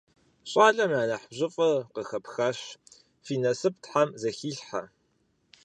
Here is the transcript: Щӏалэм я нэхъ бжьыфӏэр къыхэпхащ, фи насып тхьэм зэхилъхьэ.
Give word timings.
Щӏалэм 0.49 0.91
я 1.01 1.03
нэхъ 1.09 1.27
бжьыфӏэр 1.31 1.73
къыхэпхащ, 1.93 2.59
фи 3.23 3.35
насып 3.43 3.75
тхьэм 3.83 4.09
зэхилъхьэ. 4.21 4.81